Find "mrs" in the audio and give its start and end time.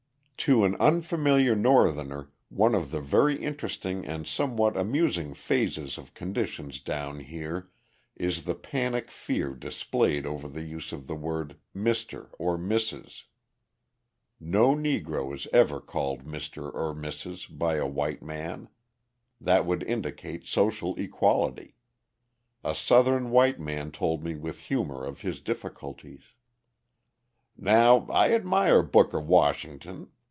12.57-13.25, 16.95-17.45